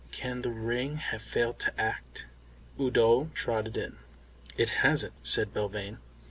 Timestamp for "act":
1.79-2.25